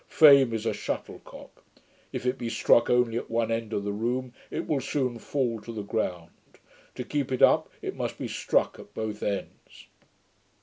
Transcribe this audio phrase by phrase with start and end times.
[0.07, 1.63] Fame is a shuttlecock.
[2.11, 5.61] If it be struck only at one end of the room, it will soon fall
[5.61, 6.31] to the ground.
[6.95, 9.85] To keep it up, it must be struck at both ends.'